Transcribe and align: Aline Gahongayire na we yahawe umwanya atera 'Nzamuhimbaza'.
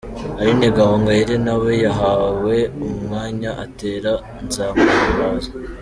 Aline 0.39 0.67
Gahongayire 0.75 1.35
na 1.45 1.53
we 1.61 1.71
yahawe 1.85 2.55
umwanya 2.87 3.51
atera 3.65 4.11
'Nzamuhimbaza'. 4.23 5.51